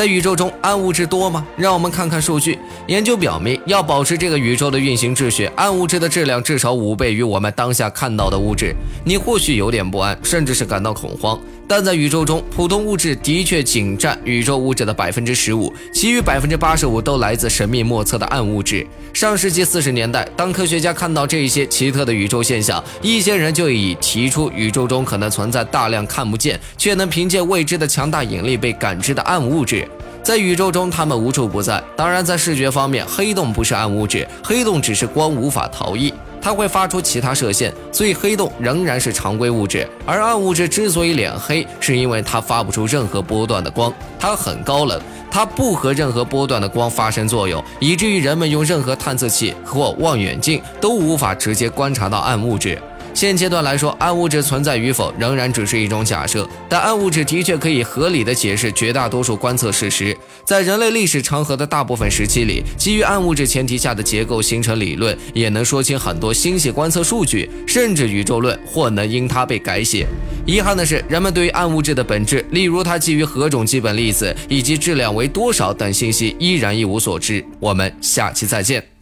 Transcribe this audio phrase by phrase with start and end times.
[0.00, 1.46] 在宇宙中，暗物质多吗？
[1.58, 2.58] 让我们看看数据。
[2.86, 8.74] 研究表明，要保持这个宇宙的运行秩序，暗物质的质量至少五倍于我们当下看到的物质。
[9.04, 11.38] 你或许有点不安，甚至是感到恐慌。
[11.70, 18.84] 但在宇宙中，普通物质的确仅占宇宙物质的百分之十五，其余百分之八十五都来自神秘莫测的暗物质。
[19.14, 29.86] 上世纪四十年代，当科学家看到这些奇特的宇宙现象，一些人就已提出宇宙中可能存在大量看不见却能凭借未知的强大引力被感知的暗物质。
[30.24, 31.80] 在宇宙中，它们无处不在。
[31.96, 36.12] 当然，在视觉方面，黑洞不是暗物质，黑洞只是光无法逃逸。
[36.40, 39.86] 它会发出其他射线，所以黑洞仍然是常规物质。
[40.06, 45.00] 而暗物质之所以脸黑，是因为它发不出任何波段的光，它很高冷，
[45.30, 52.80] 它不和任何波段的光发生作用，以至于人们用任何探测器或望远镜都无法直接观察到暗物质。
[53.12, 60.16] 现阶段来说，暗物质存在与否仍然只是一种假设，但暗物质的确可以合理的解释绝大多数观测事实。
[60.44, 70.06] 在人类历史长河的大部分时期里，基于暗物质前提下的结构形成理论，也能说清很多星系观测数据，甚至宇宙论或能因它被改写。
[70.46, 77.44] 遗憾的是，人们对于暗物质的本质，例如它基于何种基本粒子以及质量为多少等信息，依然一无所知。
[77.58, 78.99] 我们下期再见。